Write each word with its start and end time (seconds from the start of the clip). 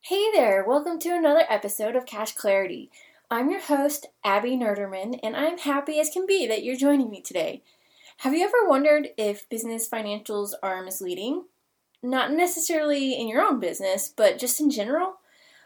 Hey 0.00 0.30
there, 0.32 0.64
welcome 0.66 0.98
to 1.00 1.10
another 1.10 1.44
episode 1.50 1.94
of 1.94 2.06
Cash 2.06 2.32
Clarity. 2.32 2.90
I'm 3.30 3.50
your 3.50 3.60
host, 3.60 4.06
Abby 4.24 4.52
Nerderman, 4.52 5.18
and 5.22 5.36
I'm 5.36 5.58
happy 5.58 6.00
as 6.00 6.08
can 6.08 6.24
be 6.24 6.46
that 6.46 6.62
you're 6.62 6.76
joining 6.76 7.10
me 7.10 7.20
today. 7.20 7.62
Have 8.18 8.32
you 8.32 8.42
ever 8.42 8.66
wondered 8.66 9.08
if 9.18 9.48
business 9.50 9.86
financials 9.86 10.52
are 10.62 10.82
misleading? 10.82 11.44
Not 12.02 12.32
necessarily 12.32 13.20
in 13.20 13.28
your 13.28 13.42
own 13.42 13.60
business, 13.60 14.10
but 14.16 14.38
just 14.38 14.60
in 14.60 14.70
general? 14.70 15.16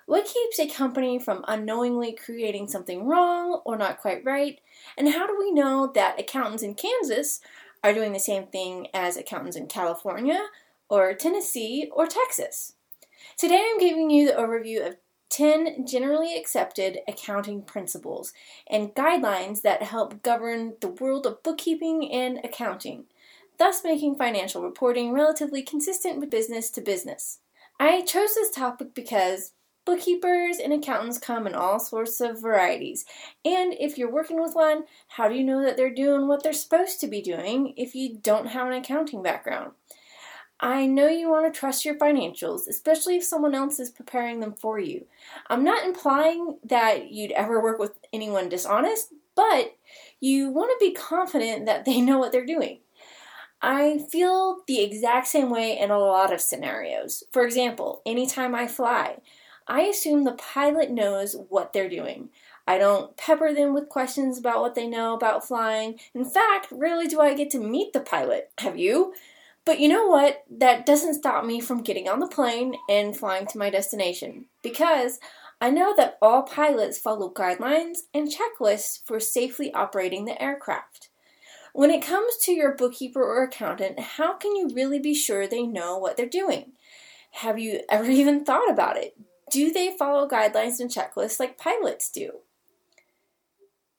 What 0.06 0.24
keeps 0.24 0.58
a 0.58 0.66
company 0.66 1.20
from 1.20 1.44
unknowingly 1.46 2.12
creating 2.12 2.66
something 2.66 3.06
wrong 3.06 3.60
or 3.64 3.76
not 3.76 4.00
quite 4.00 4.24
right? 4.24 4.60
And 4.98 5.10
how 5.10 5.28
do 5.28 5.38
we 5.38 5.52
know 5.52 5.92
that 5.94 6.18
accountants 6.18 6.64
in 6.64 6.74
Kansas 6.74 7.40
are 7.84 7.94
doing 7.94 8.12
the 8.12 8.18
same 8.18 8.46
thing 8.46 8.88
as 8.92 9.16
accountants 9.16 9.56
in 9.56 9.68
California 9.68 10.48
or 10.88 11.14
Tennessee 11.14 11.88
or 11.92 12.06
Texas? 12.08 12.72
Today 13.36 13.62
I'm 13.70 13.78
giving 13.78 14.10
you 14.10 14.26
the 14.26 14.34
overview 14.34 14.86
of 14.86 14.96
10 15.32 15.86
generally 15.86 16.36
accepted 16.36 16.98
accounting 17.08 17.62
principles 17.62 18.34
and 18.68 18.94
guidelines 18.94 19.62
that 19.62 19.82
help 19.82 20.22
govern 20.22 20.74
the 20.82 20.88
world 20.88 21.26
of 21.26 21.42
bookkeeping 21.42 22.12
and 22.12 22.38
accounting, 22.44 23.04
thus 23.58 23.82
making 23.82 24.16
financial 24.16 24.62
reporting 24.62 25.10
relatively 25.10 25.62
consistent 25.62 26.20
with 26.20 26.28
business 26.28 26.68
to 26.70 26.82
business. 26.82 27.38
I 27.80 28.02
chose 28.02 28.34
this 28.34 28.50
topic 28.50 28.94
because 28.94 29.52
bookkeepers 29.86 30.58
and 30.58 30.72
accountants 30.72 31.18
come 31.18 31.46
in 31.46 31.54
all 31.54 31.80
sorts 31.80 32.20
of 32.20 32.42
varieties, 32.42 33.06
and 33.42 33.74
if 33.80 33.96
you're 33.96 34.12
working 34.12 34.40
with 34.40 34.54
one, 34.54 34.84
how 35.08 35.28
do 35.28 35.34
you 35.34 35.44
know 35.44 35.62
that 35.62 35.78
they're 35.78 35.94
doing 35.94 36.28
what 36.28 36.42
they're 36.42 36.52
supposed 36.52 37.00
to 37.00 37.06
be 37.06 37.22
doing 37.22 37.72
if 37.78 37.94
you 37.94 38.18
don't 38.18 38.48
have 38.48 38.66
an 38.66 38.74
accounting 38.74 39.22
background? 39.22 39.72
I 40.62 40.86
know 40.86 41.08
you 41.08 41.28
want 41.28 41.52
to 41.52 41.58
trust 41.58 41.84
your 41.84 41.96
financials, 41.96 42.68
especially 42.68 43.16
if 43.16 43.24
someone 43.24 43.52
else 43.52 43.80
is 43.80 43.90
preparing 43.90 44.38
them 44.38 44.54
for 44.54 44.78
you. 44.78 45.06
I'm 45.48 45.64
not 45.64 45.84
implying 45.84 46.58
that 46.64 47.10
you'd 47.10 47.32
ever 47.32 47.60
work 47.60 47.80
with 47.80 47.98
anyone 48.12 48.48
dishonest, 48.48 49.12
but 49.34 49.76
you 50.20 50.50
want 50.50 50.70
to 50.70 50.86
be 50.86 50.94
confident 50.94 51.66
that 51.66 51.84
they 51.84 52.00
know 52.00 52.20
what 52.20 52.30
they're 52.30 52.46
doing. 52.46 52.78
I 53.60 54.04
feel 54.10 54.58
the 54.68 54.80
exact 54.80 55.26
same 55.26 55.50
way 55.50 55.76
in 55.76 55.90
a 55.90 55.98
lot 55.98 56.32
of 56.32 56.40
scenarios. 56.40 57.24
For 57.32 57.44
example, 57.44 58.00
anytime 58.06 58.54
I 58.54 58.68
fly, 58.68 59.18
I 59.66 59.82
assume 59.82 60.22
the 60.22 60.32
pilot 60.32 60.92
knows 60.92 61.36
what 61.48 61.72
they're 61.72 61.88
doing. 61.88 62.28
I 62.68 62.78
don't 62.78 63.16
pepper 63.16 63.52
them 63.52 63.74
with 63.74 63.88
questions 63.88 64.38
about 64.38 64.60
what 64.60 64.76
they 64.76 64.86
know 64.86 65.14
about 65.14 65.46
flying. 65.46 65.98
In 66.14 66.24
fact, 66.24 66.68
rarely 66.70 67.08
do 67.08 67.20
I 67.20 67.34
get 67.34 67.50
to 67.50 67.58
meet 67.58 67.92
the 67.92 68.00
pilot. 68.00 68.50
Have 68.58 68.78
you? 68.78 69.14
But 69.64 69.78
you 69.78 69.88
know 69.88 70.06
what? 70.06 70.44
That 70.50 70.86
doesn't 70.86 71.14
stop 71.14 71.44
me 71.44 71.60
from 71.60 71.82
getting 71.82 72.08
on 72.08 72.18
the 72.18 72.26
plane 72.26 72.74
and 72.88 73.16
flying 73.16 73.46
to 73.48 73.58
my 73.58 73.70
destination 73.70 74.46
because 74.62 75.20
I 75.60 75.70
know 75.70 75.94
that 75.96 76.18
all 76.20 76.42
pilots 76.42 76.98
follow 76.98 77.32
guidelines 77.32 77.98
and 78.12 78.28
checklists 78.28 78.98
for 79.04 79.20
safely 79.20 79.72
operating 79.72 80.24
the 80.24 80.40
aircraft. 80.42 81.10
When 81.72 81.90
it 81.90 82.04
comes 82.04 82.36
to 82.38 82.52
your 82.52 82.74
bookkeeper 82.74 83.22
or 83.22 83.44
accountant, 83.44 83.98
how 83.98 84.34
can 84.34 84.56
you 84.56 84.70
really 84.74 84.98
be 84.98 85.14
sure 85.14 85.46
they 85.46 85.62
know 85.62 85.96
what 85.96 86.16
they're 86.16 86.26
doing? 86.26 86.72
Have 87.30 87.58
you 87.58 87.82
ever 87.88 88.10
even 88.10 88.44
thought 88.44 88.68
about 88.68 88.96
it? 88.96 89.16
Do 89.50 89.72
they 89.72 89.96
follow 89.96 90.28
guidelines 90.28 90.80
and 90.80 90.90
checklists 90.90 91.38
like 91.38 91.58
pilots 91.58 92.10
do? 92.10 92.40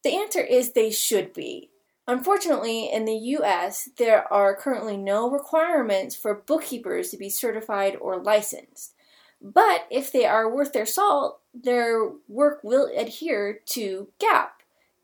The 0.04 0.18
answer 0.18 0.42
is 0.42 0.74
they 0.74 0.92
should 0.92 1.32
be. 1.32 1.70
Unfortunately, 2.08 2.92
in 2.92 3.06
the 3.06 3.16
US, 3.38 3.90
there 3.98 4.32
are 4.32 4.56
currently 4.56 4.98
no 4.98 5.30
requirements 5.30 6.16
for 6.16 6.36
bookkeepers 6.36 7.10
to 7.10 7.18
be 7.18 7.30
certified 7.30 7.96
or 7.96 8.22
licensed. 8.22 8.94
But 9.42 9.88
if 9.90 10.12
they 10.12 10.26
are 10.26 10.54
worth 10.54 10.74
their 10.74 10.86
salt, 10.86 11.40
their 11.54 12.10
work 12.28 12.62
will 12.64 12.90
adhere 12.96 13.60
to 13.68 14.08
GAAP, 14.20 14.50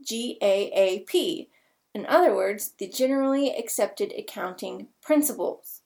G 0.01 0.37
A 0.41 0.71
A 0.73 0.99
P. 1.01 1.49
In 1.93 2.05
other 2.05 2.35
words, 2.35 2.73
the 2.77 2.87
generally 2.87 3.49
accepted 3.49 4.13
accounting 4.17 4.87
principles. 5.01 5.81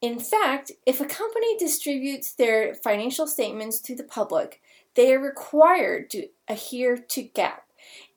In 0.00 0.18
fact, 0.18 0.72
if 0.86 1.00
a 1.00 1.04
company 1.04 1.58
distributes 1.58 2.32
their 2.32 2.74
financial 2.74 3.26
statements 3.26 3.80
to 3.80 3.94
the 3.94 4.04
public, 4.04 4.62
they 4.94 5.12
are 5.12 5.20
required 5.20 6.08
to 6.10 6.28
adhere 6.48 6.96
to 6.96 7.22
GAAP. 7.22 7.60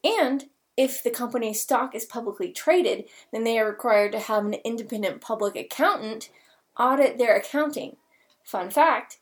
And 0.04 0.46
if 0.76 1.04
the 1.04 1.12
company's 1.12 1.62
stock 1.62 1.94
is 1.94 2.06
publicly 2.06 2.52
traded, 2.52 3.06
then 3.32 3.44
they 3.44 3.60
are 3.60 3.68
required 3.68 4.12
to 4.14 4.20
have 4.20 4.46
an 4.46 4.56
independent 4.66 5.22
public 5.22 5.56
accountant 5.56 6.30
audit 6.78 7.18
their 7.18 7.36
accounting. 7.36 7.98
Fun 8.44 8.70
fact 8.70 9.20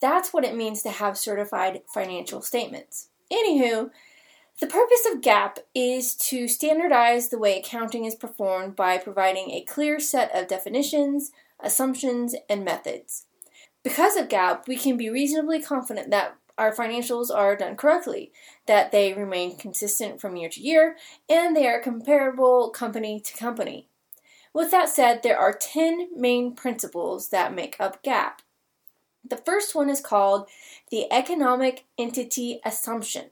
that's 0.00 0.32
what 0.32 0.44
it 0.44 0.54
means 0.54 0.82
to 0.82 0.90
have 0.90 1.18
certified 1.18 1.82
financial 1.92 2.40
statements. 2.40 3.08
Anywho, 3.32 3.90
the 4.60 4.66
purpose 4.66 5.06
of 5.12 5.20
GAAP 5.20 5.58
is 5.74 6.14
to 6.14 6.48
standardize 6.48 7.28
the 7.28 7.38
way 7.38 7.58
accounting 7.58 8.04
is 8.04 8.14
performed 8.14 8.76
by 8.76 8.98
providing 8.98 9.50
a 9.50 9.62
clear 9.62 10.00
set 10.00 10.34
of 10.34 10.48
definitions, 10.48 11.32
assumptions, 11.60 12.34
and 12.48 12.64
methods. 12.64 13.26
Because 13.82 14.16
of 14.16 14.28
GAAP, 14.28 14.66
we 14.66 14.76
can 14.76 14.96
be 14.96 15.10
reasonably 15.10 15.60
confident 15.60 16.10
that 16.10 16.36
our 16.58 16.74
financials 16.74 17.34
are 17.34 17.56
done 17.56 17.76
correctly, 17.76 18.32
that 18.66 18.92
they 18.92 19.14
remain 19.14 19.56
consistent 19.56 20.20
from 20.20 20.36
year 20.36 20.48
to 20.50 20.60
year, 20.60 20.96
and 21.28 21.56
they 21.56 21.66
are 21.66 21.80
comparable 21.80 22.70
company 22.70 23.20
to 23.20 23.36
company. 23.36 23.86
With 24.52 24.70
that 24.72 24.88
said, 24.88 25.22
there 25.22 25.38
are 25.38 25.52
10 25.52 26.08
main 26.18 26.54
principles 26.54 27.28
that 27.28 27.54
make 27.54 27.76
up 27.78 28.02
GAAP. 28.02 28.40
The 29.28 29.36
first 29.36 29.74
one 29.74 29.88
is 29.88 30.00
called 30.00 30.48
the 30.90 31.10
economic 31.12 31.84
entity 31.98 32.60
assumption. 32.64 33.26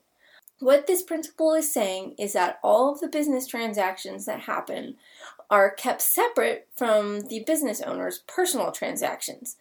What 0.58 0.86
this 0.86 1.02
principle 1.02 1.52
is 1.52 1.72
saying 1.72 2.14
is 2.18 2.32
that 2.32 2.58
all 2.62 2.92
of 2.92 3.00
the 3.00 3.08
business 3.08 3.46
transactions 3.46 4.24
that 4.26 4.40
happen 4.40 4.96
are 5.50 5.70
kept 5.70 6.00
separate 6.00 6.68
from 6.74 7.22
the 7.28 7.44
business 7.46 7.80
owner's 7.80 8.20
personal 8.26 8.72
transactions. 8.72 9.56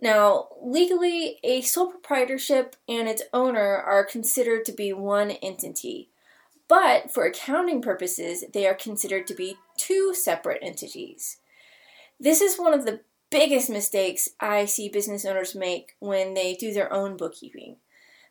Now, 0.00 0.48
legally, 0.62 1.38
a 1.44 1.60
sole 1.60 1.90
proprietorship 1.90 2.76
and 2.88 3.06
its 3.06 3.22
owner 3.32 3.76
are 3.76 4.04
considered 4.04 4.64
to 4.64 4.72
be 4.72 4.92
one 4.92 5.30
entity, 5.30 6.08
but 6.68 7.10
for 7.10 7.24
accounting 7.26 7.82
purposes, 7.82 8.44
they 8.52 8.66
are 8.66 8.74
considered 8.74 9.26
to 9.26 9.34
be 9.34 9.58
two 9.76 10.14
separate 10.14 10.60
entities. 10.62 11.38
This 12.18 12.40
is 12.40 12.58
one 12.58 12.72
of 12.72 12.86
the 12.86 13.00
biggest 13.30 13.68
mistakes 13.68 14.28
I 14.40 14.64
see 14.64 14.88
business 14.88 15.24
owners 15.24 15.54
make 15.54 15.96
when 15.98 16.34
they 16.34 16.54
do 16.54 16.72
their 16.72 16.92
own 16.92 17.16
bookkeeping. 17.16 17.76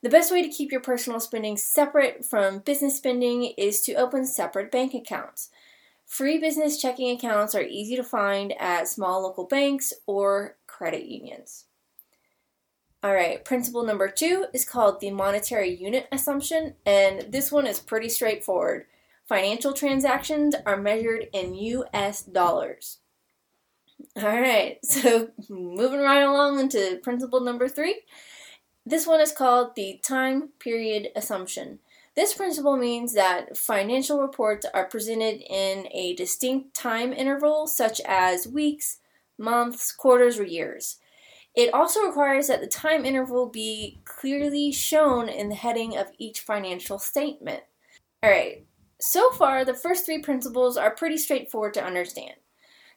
The 0.01 0.09
best 0.09 0.31
way 0.31 0.41
to 0.41 0.49
keep 0.49 0.71
your 0.71 0.81
personal 0.81 1.19
spending 1.19 1.57
separate 1.57 2.25
from 2.25 2.59
business 2.59 2.97
spending 2.97 3.53
is 3.57 3.81
to 3.81 3.93
open 3.93 4.25
separate 4.25 4.71
bank 4.71 4.93
accounts. 4.93 5.49
Free 6.09 6.39
business 6.39 6.81
checking 6.81 7.15
accounts 7.15 7.53
are 7.53 7.61
easy 7.61 7.95
to 7.95 8.03
find 8.03 8.51
at 8.59 8.87
small 8.87 9.21
local 9.21 9.45
banks 9.45 9.93
or 10.07 10.57
credit 10.65 11.05
unions. 11.05 11.65
All 13.03 13.13
right, 13.13 13.45
principle 13.45 13.85
number 13.85 14.09
two 14.09 14.47
is 14.51 14.67
called 14.67 14.99
the 14.99 15.11
monetary 15.11 15.69
unit 15.69 16.07
assumption, 16.11 16.73
and 16.83 17.31
this 17.31 17.51
one 17.51 17.67
is 17.67 17.79
pretty 17.79 18.09
straightforward. 18.09 18.87
Financial 19.27 19.71
transactions 19.71 20.55
are 20.65 20.81
measured 20.81 21.27
in 21.31 21.53
US 21.53 22.23
dollars. 22.23 22.97
All 24.15 24.23
right, 24.23 24.79
so 24.83 25.29
moving 25.47 25.99
right 25.99 26.23
along 26.23 26.59
into 26.59 26.99
principle 27.03 27.39
number 27.39 27.69
three. 27.69 28.01
This 28.83 29.05
one 29.05 29.21
is 29.21 29.31
called 29.31 29.75
the 29.75 29.99
time 30.03 30.49
period 30.57 31.09
assumption. 31.15 31.79
This 32.19 32.33
principle 32.33 32.75
means 32.75 33.13
that 33.13 33.55
financial 33.55 34.19
reports 34.19 34.65
are 34.73 34.83
presented 34.83 35.41
in 35.49 35.87
a 35.93 36.15
distinct 36.15 36.73
time 36.73 37.13
interval, 37.13 37.65
such 37.65 38.01
as 38.01 38.45
weeks, 38.45 38.97
months, 39.37 39.93
quarters, 39.93 40.37
or 40.37 40.43
years. 40.43 40.97
It 41.55 41.73
also 41.73 42.01
requires 42.01 42.47
that 42.47 42.59
the 42.59 42.67
time 42.67 43.05
interval 43.05 43.47
be 43.47 44.01
clearly 44.03 44.73
shown 44.73 45.29
in 45.29 45.47
the 45.47 45.55
heading 45.55 45.95
of 45.95 46.11
each 46.17 46.41
financial 46.41 46.99
statement. 46.99 47.63
Alright, 48.21 48.65
so 48.99 49.31
far 49.31 49.63
the 49.63 49.73
first 49.73 50.05
three 50.05 50.19
principles 50.19 50.75
are 50.75 50.91
pretty 50.91 51.15
straightforward 51.15 51.73
to 51.75 51.85
understand. 51.85 52.33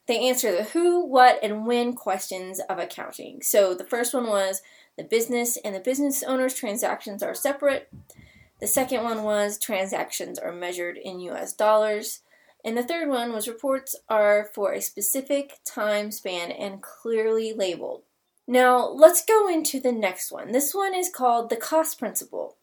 They 0.08 0.18
answer 0.28 0.50
the 0.50 0.64
who, 0.64 1.06
what, 1.06 1.38
and 1.44 1.64
when 1.64 1.92
questions 1.92 2.60
of 2.68 2.80
accounting. 2.80 3.40
So 3.42 3.72
the 3.72 3.84
first 3.84 4.14
one 4.14 4.26
was 4.26 4.62
the 4.98 5.04
business 5.04 5.56
and 5.64 5.76
the 5.76 5.80
business 5.80 6.24
owner's 6.24 6.54
transactions 6.54 7.22
are 7.22 7.34
separate. 7.34 7.88
The 8.62 8.68
second 8.68 9.02
one 9.02 9.24
was 9.24 9.58
transactions 9.58 10.38
are 10.38 10.52
measured 10.52 10.96
in 10.96 11.18
US 11.18 11.52
dollars. 11.52 12.20
And 12.64 12.78
the 12.78 12.84
third 12.84 13.08
one 13.08 13.32
was 13.32 13.48
reports 13.48 13.96
are 14.08 14.48
for 14.54 14.72
a 14.72 14.80
specific 14.80 15.58
time 15.64 16.12
span 16.12 16.52
and 16.52 16.80
clearly 16.80 17.52
labeled. 17.52 18.02
Now, 18.46 18.86
let's 18.86 19.24
go 19.24 19.48
into 19.48 19.80
the 19.80 19.90
next 19.90 20.30
one. 20.30 20.52
This 20.52 20.72
one 20.72 20.94
is 20.94 21.10
called 21.10 21.50
the 21.50 21.56
cost 21.56 21.98
principle. 21.98 22.54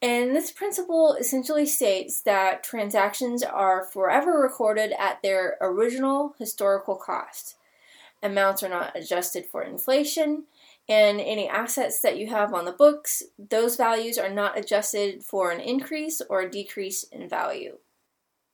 And 0.00 0.34
this 0.34 0.50
principle 0.50 1.12
essentially 1.12 1.66
states 1.66 2.22
that 2.22 2.64
transactions 2.64 3.42
are 3.42 3.84
forever 3.84 4.40
recorded 4.40 4.94
at 4.98 5.20
their 5.20 5.58
original 5.60 6.34
historical 6.38 6.96
cost. 6.96 7.56
Amounts 8.22 8.62
are 8.62 8.70
not 8.70 8.96
adjusted 8.96 9.44
for 9.44 9.62
inflation, 9.62 10.44
And 10.88 11.18
any 11.20 11.48
assets 11.48 12.00
that 12.00 12.18
you 12.18 12.26
have 12.28 12.52
on 12.52 12.66
the 12.66 12.72
books, 12.72 13.22
those 13.38 13.76
values 13.76 14.18
are 14.18 14.28
not 14.28 14.58
adjusted 14.58 15.24
for 15.24 15.50
an 15.50 15.60
increase 15.60 16.20
or 16.28 16.42
a 16.42 16.50
decrease 16.50 17.04
in 17.04 17.28
value. 17.28 17.78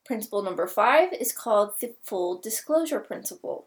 Principle 0.04 0.42
number 0.42 0.66
five 0.66 1.12
is 1.12 1.32
called 1.32 1.72
the 1.80 1.94
full 2.02 2.38
disclosure 2.38 3.00
principle. 3.00 3.66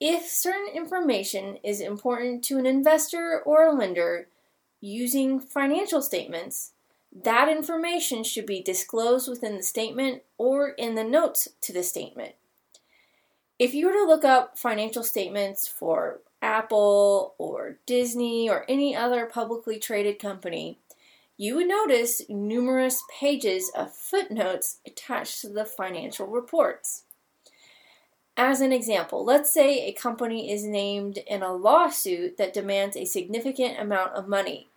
If 0.00 0.26
certain 0.26 0.68
information 0.74 1.58
is 1.64 1.80
important 1.80 2.44
to 2.44 2.58
an 2.58 2.66
investor 2.66 3.42
or 3.44 3.66
a 3.66 3.72
lender 3.72 4.28
using 4.80 5.40
financial 5.40 6.02
statements, 6.02 6.72
that 7.24 7.48
information 7.48 8.22
should 8.22 8.46
be 8.46 8.62
disclosed 8.62 9.28
within 9.28 9.56
the 9.56 9.62
statement 9.62 10.22
or 10.36 10.70
in 10.70 10.94
the 10.94 11.04
notes 11.04 11.48
to 11.62 11.72
the 11.72 11.82
statement. 11.82 12.34
If 13.58 13.74
you 13.74 13.86
were 13.86 13.92
to 13.92 14.04
look 14.04 14.24
up 14.24 14.56
financial 14.56 15.02
statements 15.02 15.66
for 15.66 16.20
Apple 16.40 17.34
or 17.38 17.78
Disney 17.86 18.48
or 18.48 18.64
any 18.68 18.94
other 18.94 19.26
publicly 19.26 19.78
traded 19.78 20.18
company, 20.18 20.78
you 21.36 21.56
would 21.56 21.68
notice 21.68 22.22
numerous 22.28 23.02
pages 23.20 23.70
of 23.76 23.94
footnotes 23.94 24.78
attached 24.86 25.40
to 25.40 25.48
the 25.48 25.64
financial 25.64 26.26
reports. 26.26 27.04
As 28.36 28.60
an 28.60 28.72
example, 28.72 29.24
let's 29.24 29.52
say 29.52 29.80
a 29.86 29.92
company 29.92 30.52
is 30.52 30.64
named 30.64 31.18
in 31.26 31.42
a 31.42 31.52
lawsuit 31.52 32.36
that 32.36 32.52
demands 32.52 32.96
a 32.96 33.04
significant 33.04 33.80
amount 33.80 34.12
of 34.12 34.28
money. 34.28 34.68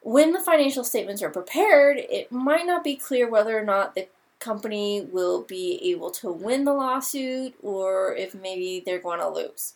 When 0.00 0.32
the 0.32 0.40
financial 0.40 0.84
statements 0.84 1.22
are 1.22 1.30
prepared, 1.30 1.98
it 1.98 2.30
might 2.30 2.66
not 2.66 2.84
be 2.84 2.96
clear 2.96 3.28
whether 3.28 3.58
or 3.58 3.64
not 3.64 3.94
the 3.94 4.08
company 4.38 5.00
will 5.00 5.42
be 5.42 5.80
able 5.90 6.10
to 6.10 6.30
win 6.30 6.64
the 6.64 6.74
lawsuit 6.74 7.54
or 7.62 8.14
if 8.14 8.34
maybe 8.34 8.82
they're 8.84 8.98
going 8.98 9.20
to 9.20 9.28
lose. 9.28 9.74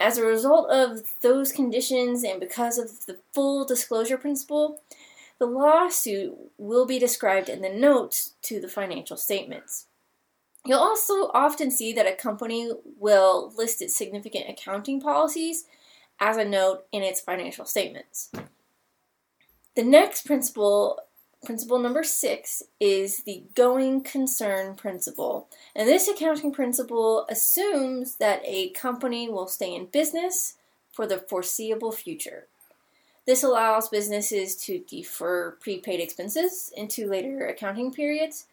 As 0.00 0.16
a 0.16 0.24
result 0.24 0.70
of 0.70 1.02
those 1.22 1.52
conditions 1.52 2.22
and 2.22 2.38
because 2.38 2.78
of 2.78 3.06
the 3.06 3.18
full 3.34 3.64
disclosure 3.64 4.18
principle, 4.18 4.80
the 5.38 5.46
lawsuit 5.46 6.36
will 6.56 6.86
be 6.86 6.98
described 6.98 7.48
in 7.48 7.62
the 7.62 7.68
notes 7.68 8.34
to 8.42 8.60
the 8.60 8.68
financial 8.68 9.16
statements. 9.16 9.86
You'll 10.64 10.80
also 10.80 11.30
often 11.32 11.70
see 11.70 11.92
that 11.92 12.06
a 12.06 12.14
company 12.14 12.70
will 12.98 13.52
list 13.56 13.80
its 13.80 13.96
significant 13.96 14.48
accounting 14.48 15.00
policies 15.00 15.64
as 16.20 16.36
a 16.36 16.44
note 16.44 16.84
in 16.92 17.02
its 17.02 17.20
financial 17.20 17.64
statements. 17.64 18.30
The 19.76 19.84
next 19.84 20.26
principle 20.26 20.98
Principle 21.44 21.78
number 21.78 22.02
six 22.02 22.62
is 22.80 23.22
the 23.22 23.44
going 23.54 24.02
concern 24.02 24.74
principle. 24.74 25.48
And 25.74 25.88
this 25.88 26.08
accounting 26.08 26.52
principle 26.52 27.26
assumes 27.30 28.16
that 28.16 28.42
a 28.44 28.70
company 28.70 29.28
will 29.28 29.46
stay 29.46 29.74
in 29.74 29.86
business 29.86 30.54
for 30.92 31.06
the 31.06 31.18
foreseeable 31.18 31.92
future. 31.92 32.46
This 33.24 33.44
allows 33.44 33.88
businesses 33.88 34.56
to 34.64 34.80
defer 34.80 35.52
prepaid 35.52 36.00
expenses 36.00 36.72
into 36.76 37.08
later 37.08 37.46
accounting 37.46 37.92
periods. 37.92 38.46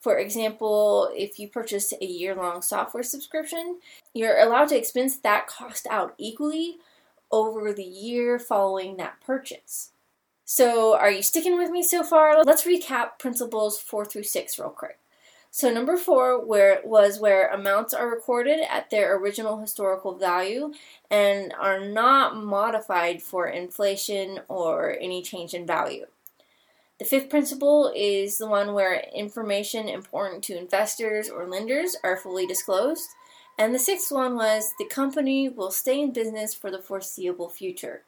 For 0.00 0.18
example, 0.18 1.10
if 1.14 1.38
you 1.38 1.46
purchase 1.46 1.92
a 1.92 2.04
year 2.04 2.34
long 2.34 2.60
software 2.60 3.04
subscription, 3.04 3.78
you're 4.14 4.40
allowed 4.40 4.68
to 4.70 4.76
expense 4.76 5.16
that 5.18 5.46
cost 5.46 5.86
out 5.88 6.14
equally 6.18 6.78
over 7.30 7.72
the 7.72 7.84
year 7.84 8.40
following 8.40 8.96
that 8.96 9.20
purchase. 9.24 9.91
So, 10.54 10.94
are 10.98 11.10
you 11.10 11.22
sticking 11.22 11.56
with 11.56 11.70
me 11.70 11.82
so 11.82 12.02
far? 12.02 12.44
Let's 12.44 12.64
recap 12.64 13.18
principles 13.18 13.80
four 13.80 14.04
through 14.04 14.24
six 14.24 14.58
real 14.58 14.68
quick. 14.68 14.98
So, 15.50 15.72
number 15.72 15.96
four 15.96 16.44
where 16.44 16.82
was 16.84 17.18
where 17.18 17.48
amounts 17.48 17.94
are 17.94 18.06
recorded 18.06 18.60
at 18.68 18.90
their 18.90 19.16
original 19.16 19.60
historical 19.60 20.14
value 20.14 20.74
and 21.10 21.54
are 21.58 21.80
not 21.80 22.36
modified 22.36 23.22
for 23.22 23.46
inflation 23.46 24.40
or 24.48 24.94
any 25.00 25.22
change 25.22 25.54
in 25.54 25.66
value. 25.66 26.04
The 26.98 27.06
fifth 27.06 27.30
principle 27.30 27.90
is 27.96 28.36
the 28.36 28.46
one 28.46 28.74
where 28.74 29.06
information 29.14 29.88
important 29.88 30.44
to 30.44 30.58
investors 30.58 31.30
or 31.30 31.48
lenders 31.48 31.96
are 32.04 32.18
fully 32.18 32.46
disclosed. 32.46 33.08
And 33.58 33.74
the 33.74 33.78
sixth 33.78 34.12
one 34.12 34.36
was 34.36 34.74
the 34.78 34.84
company 34.84 35.48
will 35.48 35.70
stay 35.70 35.98
in 35.98 36.12
business 36.12 36.52
for 36.52 36.70
the 36.70 36.82
foreseeable 36.82 37.48
future. 37.48 38.02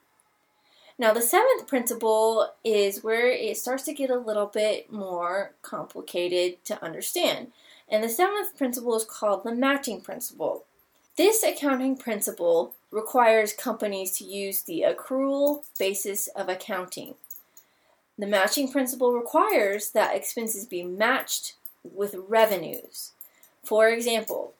Now, 0.96 1.12
the 1.12 1.22
seventh 1.22 1.66
principle 1.66 2.52
is 2.62 3.02
where 3.02 3.28
it 3.28 3.56
starts 3.56 3.82
to 3.84 3.92
get 3.92 4.10
a 4.10 4.18
little 4.18 4.46
bit 4.46 4.92
more 4.92 5.52
complicated 5.60 6.64
to 6.66 6.82
understand. 6.82 7.48
And 7.88 8.02
the 8.02 8.08
seventh 8.08 8.56
principle 8.56 8.94
is 8.96 9.04
called 9.04 9.42
the 9.42 9.54
matching 9.54 10.00
principle. 10.00 10.64
This 11.16 11.42
accounting 11.42 11.96
principle 11.96 12.74
requires 12.90 13.52
companies 13.52 14.16
to 14.18 14.24
use 14.24 14.62
the 14.62 14.84
accrual 14.86 15.64
basis 15.78 16.28
of 16.28 16.48
accounting. 16.48 17.14
The 18.16 18.26
matching 18.28 18.70
principle 18.70 19.12
requires 19.12 19.90
that 19.90 20.14
expenses 20.14 20.64
be 20.64 20.84
matched 20.84 21.56
with 21.82 22.14
revenues. 22.28 23.12
For 23.64 23.88
example, 23.88 24.54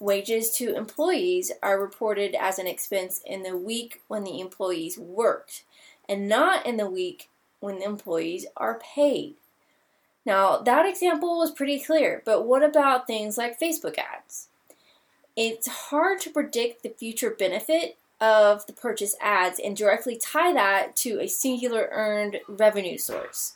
wages 0.00 0.50
to 0.52 0.74
employees 0.74 1.52
are 1.62 1.80
reported 1.80 2.34
as 2.34 2.58
an 2.58 2.66
expense 2.66 3.20
in 3.24 3.42
the 3.42 3.56
week 3.56 4.00
when 4.08 4.24
the 4.24 4.40
employees 4.40 4.98
worked 4.98 5.64
and 6.08 6.28
not 6.28 6.66
in 6.66 6.76
the 6.76 6.88
week 6.88 7.28
when 7.60 7.78
the 7.78 7.84
employees 7.84 8.46
are 8.56 8.78
paid. 8.78 9.34
Now, 10.26 10.58
that 10.58 10.86
example 10.86 11.38
was 11.38 11.50
pretty 11.50 11.78
clear, 11.78 12.22
but 12.24 12.46
what 12.46 12.62
about 12.62 13.06
things 13.06 13.36
like 13.36 13.60
Facebook 13.60 13.98
ads? 13.98 14.48
It's 15.36 15.68
hard 15.68 16.20
to 16.20 16.30
predict 16.30 16.82
the 16.82 16.88
future 16.88 17.30
benefit 17.30 17.96
of 18.20 18.66
the 18.66 18.72
purchase 18.72 19.16
ads 19.20 19.58
and 19.58 19.76
directly 19.76 20.16
tie 20.16 20.52
that 20.52 20.96
to 20.96 21.20
a 21.20 21.26
singular 21.26 21.88
earned 21.92 22.40
revenue 22.48 22.96
source. 22.96 23.54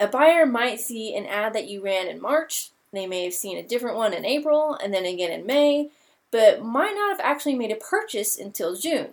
A 0.00 0.06
buyer 0.06 0.46
might 0.46 0.80
see 0.80 1.14
an 1.14 1.26
ad 1.26 1.52
that 1.52 1.68
you 1.68 1.82
ran 1.82 2.08
in 2.08 2.20
March, 2.20 2.70
they 2.94 3.06
may 3.06 3.24
have 3.24 3.34
seen 3.34 3.58
a 3.58 3.62
different 3.62 3.96
one 3.96 4.14
in 4.14 4.24
April 4.24 4.74
and 4.74 4.94
then 4.94 5.04
again 5.04 5.32
in 5.32 5.44
May, 5.44 5.90
but 6.30 6.62
might 6.62 6.94
not 6.94 7.10
have 7.10 7.20
actually 7.20 7.56
made 7.56 7.72
a 7.72 7.76
purchase 7.76 8.38
until 8.38 8.76
June. 8.76 9.10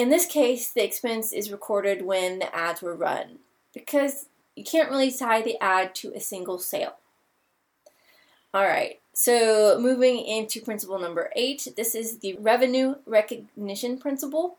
In 0.00 0.08
this 0.08 0.24
case, 0.24 0.70
the 0.70 0.82
expense 0.82 1.30
is 1.30 1.52
recorded 1.52 2.06
when 2.06 2.38
the 2.38 2.56
ads 2.56 2.80
were 2.80 2.96
run 2.96 3.40
because 3.74 4.30
you 4.56 4.64
can't 4.64 4.88
really 4.88 5.12
tie 5.12 5.42
the 5.42 5.62
ad 5.62 5.94
to 5.96 6.14
a 6.14 6.20
single 6.20 6.56
sale. 6.56 6.94
All 8.54 8.64
right, 8.64 8.98
so 9.12 9.78
moving 9.78 10.24
into 10.24 10.62
principle 10.62 10.98
number 10.98 11.30
eight, 11.36 11.68
this 11.76 11.94
is 11.94 12.20
the 12.20 12.34
revenue 12.40 12.94
recognition 13.04 13.98
principle. 13.98 14.56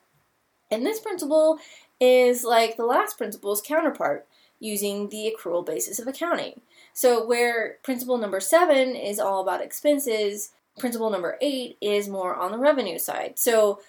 And 0.70 0.86
this 0.86 1.00
principle 1.00 1.58
is 2.00 2.44
like 2.44 2.78
the 2.78 2.86
last 2.86 3.18
principle's 3.18 3.64
counterpart, 3.64 4.28
using 4.60 5.10
the 5.10 5.36
accrual 5.36 5.66
basis 5.66 5.98
of 5.98 6.08
accounting. 6.08 6.62
So, 6.94 7.26
where 7.26 7.80
principle 7.82 8.20
number 8.20 8.42
seven 8.42 8.96
is 8.96 9.20
all 9.20 9.42
about 9.42 9.64
expenses, 9.64 10.52
principle 10.78 11.10
number 11.10 11.40
eight 11.42 11.78
is 11.82 12.08
more 12.08 12.36
on 12.36 12.52
the 12.52 12.60
revenue 12.60 13.00
side. 13.00 13.40
So, 13.40 13.80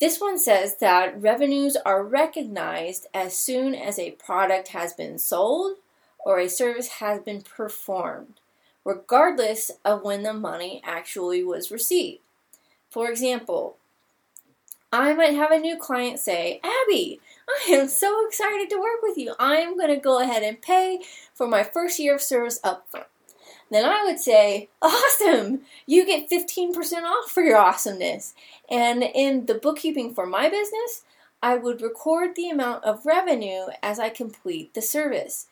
this 0.00 0.20
one 0.20 0.38
says 0.38 0.76
that 0.76 1.20
revenues 1.20 1.76
are 1.84 2.04
recognized 2.04 3.06
as 3.12 3.36
soon 3.36 3.74
as 3.74 3.98
a 3.98 4.12
product 4.12 4.68
has 4.68 4.92
been 4.92 5.18
sold 5.18 5.76
or 6.18 6.38
a 6.38 6.48
service 6.48 6.88
has 6.88 7.20
been 7.20 7.42
performed, 7.42 8.40
regardless 8.84 9.72
of 9.84 10.02
when 10.02 10.22
the 10.22 10.32
money 10.32 10.80
actually 10.84 11.42
was 11.42 11.70
received. 11.70 12.20
For 12.90 13.10
example, 13.10 13.76
I 14.92 15.14
might 15.14 15.34
have 15.34 15.50
a 15.50 15.58
new 15.58 15.76
client 15.76 16.18
say, 16.18 16.60
Abby, 16.62 17.20
I 17.48 17.72
am 17.72 17.88
so 17.88 18.26
excited 18.26 18.70
to 18.70 18.80
work 18.80 19.02
with 19.02 19.18
you. 19.18 19.34
I 19.38 19.56
am 19.56 19.76
going 19.76 19.90
to 19.90 19.96
go 19.96 20.20
ahead 20.20 20.42
and 20.42 20.62
pay 20.62 21.00
for 21.34 21.48
my 21.48 21.64
first 21.64 21.98
year 21.98 22.14
of 22.14 22.22
service 22.22 22.60
upfront 22.62 23.04
then 23.70 23.84
I 23.84 24.04
would 24.04 24.18
say, 24.18 24.68
awesome! 24.82 25.62
You 25.86 26.06
get 26.06 26.30
15% 26.30 26.74
off 27.02 27.30
for 27.30 27.42
your 27.42 27.58
awesomeness. 27.58 28.34
And 28.70 29.02
in 29.02 29.46
the 29.46 29.54
bookkeeping 29.54 30.14
for 30.14 30.26
my 30.26 30.48
business, 30.48 31.04
I 31.42 31.56
would 31.56 31.80
record 31.80 32.34
the 32.34 32.50
amount 32.50 32.84
of 32.84 33.06
revenue 33.06 33.66
as 33.82 33.98
I 33.98 34.08
complete 34.08 34.74
the 34.74 34.82
service. 34.82 35.46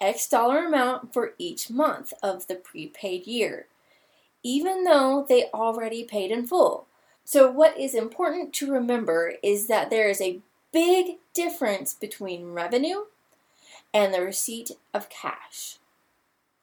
X 0.00 0.28
dollar 0.28 0.66
amount 0.66 1.12
for 1.12 1.34
each 1.38 1.70
month 1.70 2.12
of 2.22 2.46
the 2.46 2.54
prepaid 2.54 3.26
year, 3.26 3.66
even 4.42 4.84
though 4.84 5.24
they 5.26 5.44
already 5.54 6.04
paid 6.04 6.30
in 6.30 6.46
full. 6.46 6.86
So, 7.24 7.50
what 7.50 7.78
is 7.78 7.94
important 7.94 8.52
to 8.54 8.70
remember 8.70 9.34
is 9.42 9.66
that 9.68 9.90
there 9.90 10.08
is 10.08 10.20
a 10.20 10.40
big 10.72 11.16
difference 11.32 11.94
between 11.94 12.52
revenue 12.52 13.06
and 13.92 14.12
the 14.12 14.20
receipt 14.20 14.72
of 14.92 15.08
cash. 15.08 15.78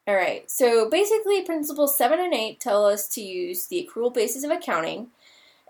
All 0.06 0.16
right, 0.16 0.52
so 0.52 0.90
basically, 0.90 1.44
principles 1.44 1.98
7 1.98 2.20
and 2.20 2.34
8 2.34 2.60
tell 2.60 2.86
us 2.86 3.08
to 3.10 3.22
use 3.22 3.68
the 3.68 3.88
accrual 3.88 4.14
basis 4.14 4.44
of 4.44 4.52
accounting. 4.52 5.08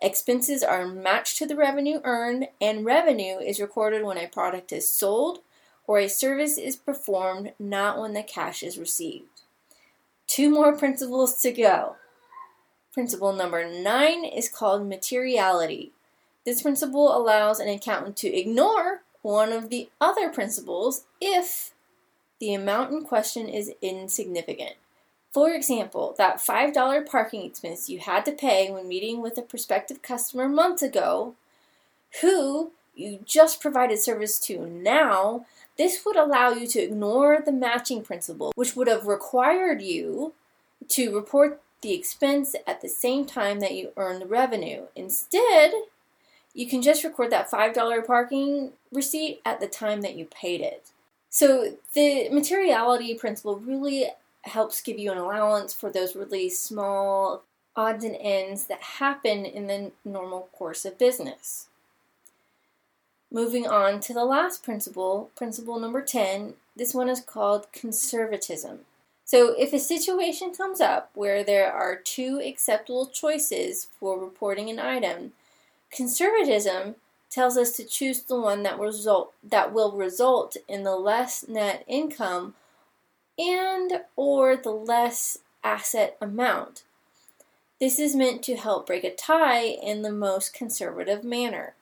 Expenses 0.01 0.63
are 0.63 0.87
matched 0.87 1.37
to 1.37 1.45
the 1.45 1.55
revenue 1.55 1.99
earned, 2.03 2.47
and 2.59 2.83
revenue 2.83 3.37
is 3.37 3.59
recorded 3.59 4.03
when 4.03 4.17
a 4.17 4.27
product 4.27 4.71
is 4.71 4.89
sold 4.89 5.39
or 5.85 5.99
a 5.99 6.07
service 6.07 6.57
is 6.57 6.75
performed, 6.75 7.53
not 7.59 7.99
when 7.99 8.13
the 8.13 8.23
cash 8.23 8.63
is 8.63 8.79
received. 8.79 9.41
Two 10.25 10.49
more 10.49 10.75
principles 10.75 11.39
to 11.41 11.51
go. 11.51 11.97
Principle 12.91 13.33
number 13.33 13.69
9 13.69 14.25
is 14.25 14.49
called 14.49 14.87
materiality. 14.87 15.91
This 16.43 16.63
principle 16.63 17.15
allows 17.15 17.59
an 17.59 17.69
accountant 17.69 18.17
to 18.17 18.35
ignore 18.35 19.01
one 19.21 19.53
of 19.53 19.69
the 19.69 19.89
other 20.01 20.29
principles 20.29 21.05
if 21.21 21.72
the 22.43 22.53
amount 22.53 22.91
in 22.91 23.01
question 23.05 23.47
is 23.47 23.71
insignificant. 23.81 24.73
For 25.31 25.53
example, 25.53 26.13
that 26.17 26.39
$5 26.39 27.09
parking 27.09 27.45
expense 27.45 27.87
you 27.87 27.99
had 27.99 28.25
to 28.25 28.33
pay 28.33 28.69
when 28.69 28.85
meeting 28.85 29.21
with 29.21 29.37
a 29.37 29.41
prospective 29.41 30.01
customer 30.01 30.49
months 30.49 30.81
ago, 30.81 31.35
who 32.19 32.71
you 32.93 33.19
just 33.23 33.61
provided 33.61 33.99
service 33.99 34.39
to 34.39 34.67
now, 34.67 35.45
this 35.77 36.03
would 36.05 36.17
allow 36.17 36.49
you 36.49 36.67
to 36.67 36.81
ignore 36.81 37.39
the 37.39 37.53
matching 37.53 38.01
principle, 38.01 38.51
which 38.55 38.75
would 38.75 38.89
have 38.89 39.07
required 39.07 39.81
you 39.81 40.33
to 40.89 41.15
report 41.15 41.61
the 41.79 41.93
expense 41.93 42.57
at 42.67 42.81
the 42.81 42.89
same 42.89 43.25
time 43.25 43.61
that 43.61 43.73
you 43.73 43.93
earn 43.95 44.19
the 44.19 44.25
revenue. 44.25 44.81
Instead, 44.97 45.71
you 46.53 46.67
can 46.67 46.81
just 46.81 47.05
record 47.05 47.31
that 47.31 47.49
$5 47.49 48.05
parking 48.05 48.73
receipt 48.91 49.39
at 49.45 49.61
the 49.61 49.67
time 49.67 50.01
that 50.01 50.15
you 50.15 50.25
paid 50.25 50.59
it. 50.59 50.89
So 51.33 51.77
the 51.95 52.29
materiality 52.29 53.15
principle 53.15 53.55
really 53.55 54.05
helps 54.43 54.83
give 54.83 54.99
you 54.99 55.11
an 55.11 55.17
allowance 55.17 55.73
for 55.73 55.89
those 55.89 56.15
really 56.15 56.47
small 56.47 57.41
odds 57.75 58.05
and 58.05 58.15
ends 58.19 58.65
that 58.65 58.83
happen 58.83 59.43
in 59.43 59.65
the 59.65 59.91
normal 60.05 60.49
course 60.51 60.85
of 60.85 60.99
business. 60.99 61.69
Moving 63.31 63.65
on 63.65 63.99
to 64.01 64.13
the 64.13 64.25
last 64.25 64.61
principle, 64.61 65.31
principle 65.35 65.79
number 65.79 66.03
10, 66.03 66.53
this 66.75 66.93
one 66.93 67.09
is 67.09 67.19
called 67.19 67.65
conservatism. 67.73 68.81
So, 69.25 69.55
if 69.57 69.73
a 69.73 69.79
situation 69.79 70.53
comes 70.53 70.79
up 70.81 71.09
where 71.15 71.43
there 71.43 71.73
are 71.73 71.95
two 71.95 72.39
acceptable 72.45 73.07
choices 73.07 73.87
for 73.99 74.19
reporting 74.19 74.69
an 74.69 74.77
item, 74.77 75.31
conservatism 75.89 76.93
tells 77.33 77.57
us 77.57 77.71
to 77.71 77.83
choose 77.83 78.21
the 78.21 78.39
one 78.39 78.61
that 78.63 78.79
result 78.79 79.33
that 79.43 79.73
will 79.73 79.91
result 79.91 80.55
in 80.67 80.83
the 80.83 80.95
less 80.95 81.47
net 81.47 81.83
income 81.87 82.53
and 83.39 84.01
or 84.15 84.55
the 84.55 84.71
less 84.71 85.39
asset 85.63 86.15
amount. 86.21 86.83
This 87.79 87.97
is 87.99 88.15
meant 88.15 88.43
to 88.43 88.55
help 88.55 88.85
break 88.85 89.03
a 89.03 89.13
tie 89.13 89.63
in 89.63 90.03
the 90.03 90.11
most 90.11 90.53
conservative 90.53 91.23
manner. 91.23 91.73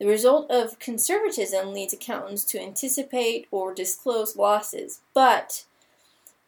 The 0.00 0.06
result 0.06 0.50
of 0.50 0.78
conservatism 0.78 1.72
leads 1.72 1.92
accountants 1.92 2.44
to 2.46 2.60
anticipate 2.60 3.46
or 3.50 3.72
disclose 3.72 4.36
losses, 4.36 5.00
but 5.14 5.64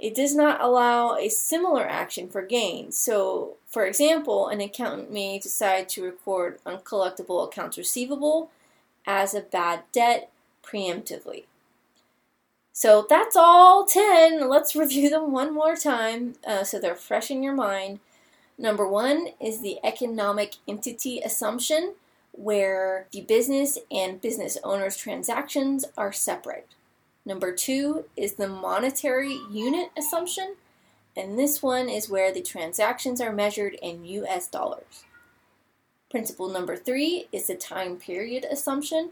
it 0.01 0.15
does 0.15 0.35
not 0.35 0.61
allow 0.61 1.15
a 1.17 1.29
similar 1.29 1.87
action 1.87 2.29
for 2.29 2.43
gains. 2.43 2.99
So, 2.99 3.57
for 3.69 3.85
example, 3.85 4.49
an 4.49 4.61
accountant 4.61 5.13
may 5.13 5.39
decide 5.39 5.89
to 5.91 6.03
record 6.03 6.59
uncollectible 6.65 7.47
accounts 7.47 7.77
receivable 7.77 8.51
as 9.07 9.35
a 9.35 9.43
bad 9.43 9.83
debt 9.93 10.31
preemptively. 10.65 11.45
So 12.73 13.07
that's 13.09 13.37
all 13.37 13.85
10. 13.85 14.49
Let's 14.49 14.75
review 14.77 15.11
them 15.11 15.33
one 15.33 15.53
more 15.53 15.77
time 15.77 16.37
uh, 16.47 16.65
so 16.65 16.79
they're 16.79 16.95
fresh 16.95 17.31
in 17.31 17.43
your 17.43 17.55
mind. 17.55 18.01
Number 18.57 18.89
one 18.89 19.29
is 19.41 19.61
the 19.61 19.79
economic 19.85 20.57
entity 20.69 21.21
assumption, 21.21 21.95
where 22.33 23.07
the 23.13 23.23
business 23.23 23.79
and 23.91 24.21
business 24.21 24.59
owner's 24.63 24.97
transactions 24.97 25.85
are 25.97 26.13
separate. 26.13 26.69
Number 27.25 27.53
two 27.53 28.07
is 28.17 28.35
the 28.35 28.49
monetary 28.49 29.39
unit 29.51 29.91
assumption, 29.97 30.57
and 31.17 31.39
this 31.39 31.63
one 31.63 31.89
is 31.89 32.09
where 32.09 32.33
the 32.33 32.43
transactions 32.43 33.21
are 33.21 33.33
measured 33.33 33.75
in 33.83 34.05
US 34.07 34.49
dollars. 34.49 35.05
Principle 36.11 36.49
number 36.49 36.77
three 36.77 37.29
is 37.31 37.47
the 37.47 37.55
time 37.55 37.97
period 37.97 38.45
assumption, 38.51 39.11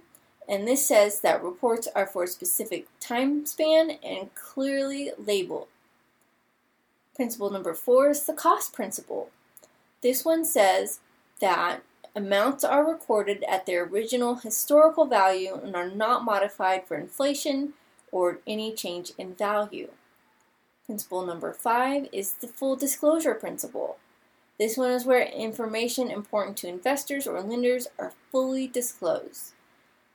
and 0.48 0.66
this 0.66 0.86
says 0.86 1.20
that 1.20 1.44
reports 1.44 1.86
are 1.94 2.06
for 2.06 2.24
a 2.24 2.28
specific 2.28 2.86
time 2.98 3.44
span 3.44 3.90
and 4.02 4.34
clearly 4.34 5.12
labeled. 5.18 5.68
Principle 7.14 7.50
number 7.50 7.74
four 7.74 8.10
is 8.10 8.24
the 8.24 8.32
cost 8.32 8.72
principle. 8.72 9.30
This 10.02 10.24
one 10.24 10.44
says 10.44 11.00
that 11.40 11.82
amounts 12.16 12.64
are 12.64 12.84
recorded 12.84 13.44
at 13.48 13.66
their 13.66 13.84
original 13.84 14.36
historical 14.36 15.04
value 15.04 15.54
and 15.62 15.76
are 15.76 15.90
not 15.90 16.24
modified 16.24 16.86
for 16.86 16.96
inflation 16.96 17.74
or 18.12 18.38
any 18.46 18.72
change 18.72 19.12
in 19.18 19.34
value. 19.34 19.90
Principle 20.86 21.24
number 21.26 21.52
five 21.52 22.08
is 22.12 22.34
the 22.34 22.48
full 22.48 22.76
disclosure 22.76 23.34
principle. 23.34 23.98
This 24.58 24.76
one 24.76 24.90
is 24.90 25.04
where 25.04 25.22
information 25.22 26.10
important 26.10 26.56
to 26.58 26.68
investors 26.68 27.26
or 27.26 27.40
lenders 27.40 27.86
are 27.98 28.14
fully 28.32 28.66
disclosed. 28.66 29.52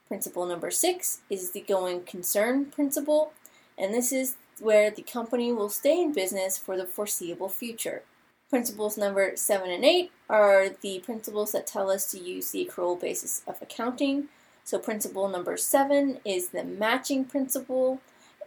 Principle 0.07 0.45
number 0.45 0.69
six 0.69 1.21
is 1.29 1.51
the 1.51 1.61
going 1.61 2.03
concern 2.03 2.65
principle, 2.65 3.33
and 3.77 3.93
this 3.93 4.11
is 4.11 4.35
where 4.59 4.91
the 4.91 5.01
company 5.01 5.51
will 5.51 5.69
stay 5.69 6.01
in 6.01 6.13
business 6.13 6.57
for 6.57 6.75
the 6.75 6.85
foreseeable 6.85 7.49
future. 7.49 8.03
Principles 8.49 8.97
number 8.97 9.31
seven 9.35 9.71
and 9.71 9.83
eight 9.83 10.11
are 10.29 10.69
the 10.81 10.99
principles 10.99 11.53
that 11.53 11.65
tell 11.65 11.89
us 11.89 12.11
to 12.11 12.19
use 12.19 12.51
the 12.51 12.69
accrual 12.69 12.99
basis 12.99 13.41
of 13.47 13.61
accounting. 13.61 14.27
So, 14.63 14.79
principle 14.79 15.27
number 15.27 15.57
seven 15.57 16.19
is 16.23 16.49
the 16.49 16.63
matching 16.63 17.25
principle, 17.25 17.99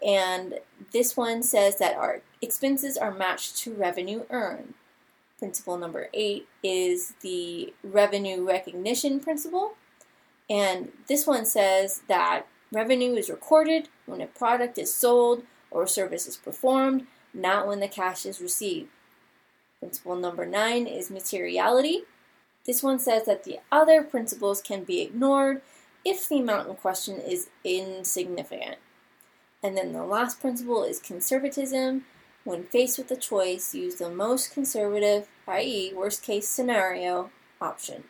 and 0.04 0.60
this 0.92 1.16
one 1.16 1.42
says 1.42 1.78
that 1.78 1.96
our 1.96 2.22
expenses 2.40 2.96
are 2.96 3.12
matched 3.12 3.56
to 3.58 3.74
revenue 3.74 4.24
earned. 4.30 4.74
Principle 5.38 5.76
number 5.76 6.08
eight 6.14 6.48
is 6.62 7.12
the 7.20 7.74
revenue 7.82 8.46
recognition 8.46 9.20
principle, 9.20 9.74
and 10.48 10.92
this 11.06 11.26
one 11.26 11.44
says 11.44 12.00
that 12.08 12.46
revenue 12.72 13.14
is 13.14 13.28
recorded 13.28 13.88
when 14.06 14.22
a 14.22 14.26
product 14.26 14.78
is 14.78 14.94
sold 14.94 15.42
or 15.70 15.86
service 15.86 16.26
is 16.26 16.38
performed, 16.38 17.06
not 17.34 17.66
when 17.66 17.80
the 17.80 17.88
cash 17.88 18.24
is 18.24 18.40
received. 18.40 18.88
Principle 19.80 20.16
number 20.16 20.46
nine 20.46 20.86
is 20.86 21.10
materiality. 21.10 22.02
This 22.64 22.82
one 22.82 22.98
says 22.98 23.26
that 23.26 23.44
the 23.44 23.58
other 23.70 24.02
principles 24.02 24.62
can 24.62 24.84
be 24.84 25.02
ignored 25.02 25.60
if 26.06 26.28
the 26.28 26.38
amount 26.38 26.68
in 26.68 26.76
question 26.76 27.20
is 27.20 27.50
insignificant. 27.64 28.76
And 29.60 29.76
then 29.76 29.92
the 29.92 30.04
last 30.04 30.40
principle 30.40 30.84
is 30.84 31.00
conservatism. 31.00 32.04
When 32.44 32.62
faced 32.62 32.96
with 32.96 33.10
a 33.10 33.16
choice, 33.16 33.74
use 33.74 33.96
the 33.96 34.08
most 34.08 34.52
conservative, 34.54 35.26
i.e., 35.48 35.92
worst 35.92 36.22
case 36.22 36.48
scenario, 36.48 37.30
option. 37.60 38.04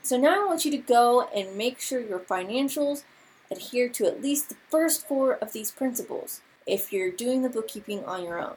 So 0.00 0.16
now 0.16 0.42
I 0.42 0.46
want 0.46 0.64
you 0.64 0.70
to 0.70 0.78
go 0.78 1.28
and 1.36 1.54
make 1.54 1.78
sure 1.78 2.00
your 2.00 2.20
financials 2.20 3.02
adhere 3.50 3.90
to 3.90 4.06
at 4.06 4.22
least 4.22 4.48
the 4.48 4.56
first 4.70 5.06
four 5.06 5.34
of 5.34 5.52
these 5.52 5.70
principles 5.70 6.40
if 6.66 6.90
you're 6.90 7.10
doing 7.10 7.42
the 7.42 7.50
bookkeeping 7.50 8.02
on 8.06 8.24
your 8.24 8.40
own. 8.40 8.56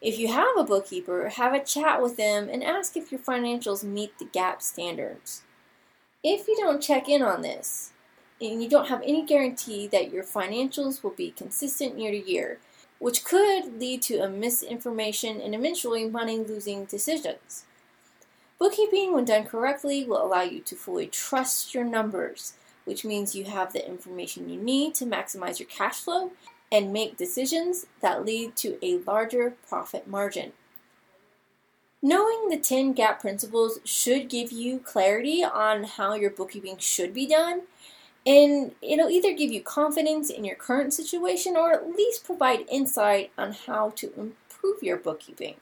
If 0.00 0.20
you 0.20 0.28
have 0.28 0.56
a 0.56 0.62
bookkeeper, 0.62 1.30
have 1.30 1.52
a 1.52 1.64
chat 1.64 2.00
with 2.00 2.16
them 2.16 2.48
and 2.48 2.62
ask 2.62 2.96
if 2.96 3.10
your 3.10 3.20
financials 3.20 3.82
meet 3.82 4.16
the 4.20 4.24
GAAP 4.26 4.62
standards. 4.62 5.42
If 6.22 6.46
you 6.46 6.56
don't 6.56 6.80
check 6.80 7.08
in 7.08 7.22
on 7.22 7.42
this, 7.42 7.92
and 8.40 8.62
you 8.62 8.68
don't 8.68 8.88
have 8.88 9.02
any 9.02 9.24
guarantee 9.24 9.86
that 9.88 10.12
your 10.12 10.24
financials 10.24 11.02
will 11.02 11.10
be 11.10 11.30
consistent 11.30 11.98
year 11.98 12.10
to 12.10 12.30
year, 12.30 12.58
which 12.98 13.24
could 13.24 13.78
lead 13.78 14.02
to 14.02 14.18
a 14.18 14.28
misinformation 14.28 15.40
and 15.40 15.54
eventually 15.54 16.08
money 16.08 16.38
losing 16.38 16.84
decisions. 16.86 17.64
Bookkeeping, 18.58 19.14
when 19.14 19.24
done 19.24 19.44
correctly, 19.44 20.04
will 20.04 20.22
allow 20.22 20.42
you 20.42 20.60
to 20.60 20.76
fully 20.76 21.06
trust 21.06 21.74
your 21.74 21.84
numbers, 21.84 22.54
which 22.84 23.04
means 23.04 23.34
you 23.34 23.44
have 23.44 23.72
the 23.72 23.86
information 23.86 24.48
you 24.48 24.60
need 24.60 24.94
to 24.94 25.06
maximize 25.06 25.58
your 25.58 25.68
cash 25.68 26.00
flow 26.00 26.32
and 26.70 26.92
make 26.92 27.16
decisions 27.16 27.86
that 28.00 28.24
lead 28.24 28.54
to 28.56 28.78
a 28.84 28.98
larger 28.98 29.54
profit 29.68 30.06
margin. 30.06 30.52
Knowing 32.02 32.48
the 32.48 32.58
10 32.58 32.94
GAAP 32.94 33.20
principles 33.20 33.78
should 33.84 34.28
give 34.28 34.50
you 34.52 34.78
clarity 34.78 35.44
on 35.44 35.84
how 35.84 36.14
your 36.14 36.30
bookkeeping 36.30 36.78
should 36.78 37.12
be 37.12 37.26
done, 37.26 37.62
and 38.26 38.72
it'll 38.82 39.10
either 39.10 39.32
give 39.34 39.50
you 39.50 39.62
confidence 39.62 40.30
in 40.30 40.44
your 40.44 40.56
current 40.56 40.92
situation 40.92 41.56
or 41.56 41.72
at 41.72 41.88
least 41.88 42.24
provide 42.24 42.66
insight 42.70 43.32
on 43.38 43.52
how 43.52 43.90
to 43.96 44.12
improve 44.16 44.82
your 44.82 44.96
bookkeeping. 44.96 45.56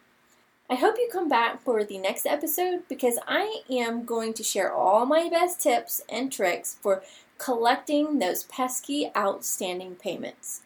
I 0.70 0.74
hope 0.74 0.96
you 0.98 1.08
come 1.10 1.28
back 1.28 1.62
for 1.62 1.82
the 1.82 1.96
next 1.96 2.26
episode 2.26 2.82
because 2.88 3.18
I 3.26 3.62
am 3.70 4.04
going 4.04 4.34
to 4.34 4.42
share 4.42 4.72
all 4.72 5.06
my 5.06 5.28
best 5.30 5.60
tips 5.60 6.02
and 6.10 6.30
tricks 6.30 6.76
for 6.82 7.02
collecting 7.38 8.18
those 8.18 8.44
pesky 8.44 9.10
outstanding 9.16 9.94
payments. 9.94 10.62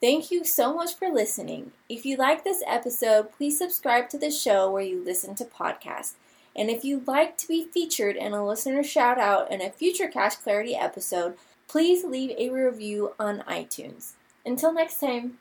Thank 0.00 0.30
you 0.30 0.44
so 0.44 0.74
much 0.74 0.94
for 0.94 1.08
listening. 1.08 1.72
If 1.88 2.06
you 2.06 2.16
like 2.16 2.44
this 2.44 2.62
episode, 2.66 3.32
please 3.32 3.58
subscribe 3.58 4.08
to 4.10 4.18
the 4.18 4.30
show 4.30 4.70
where 4.70 4.82
you 4.82 5.02
listen 5.04 5.34
to 5.36 5.44
podcasts. 5.44 6.14
And 6.56 6.70
if 6.70 6.84
you'd 6.84 7.06
like 7.06 7.36
to 7.38 7.48
be 7.48 7.64
featured 7.64 8.16
in 8.16 8.32
a 8.32 8.46
listener 8.46 8.82
shout 8.82 9.18
out 9.18 9.52
in 9.52 9.60
a 9.60 9.70
future 9.70 10.08
Cash 10.08 10.36
Clarity 10.36 10.74
episode, 10.74 11.36
please 11.68 12.02
leave 12.02 12.34
a 12.38 12.50
review 12.50 13.12
on 13.18 13.44
iTunes. 13.46 14.12
Until 14.44 14.72
next 14.72 14.98
time. 14.98 15.38